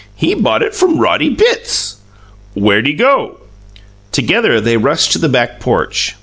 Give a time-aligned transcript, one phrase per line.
[0.15, 1.97] He bought it from Roddy Bitts!"
[2.55, 3.37] "Where'd he go?"
[4.11, 6.15] Together they rushed to the back porch.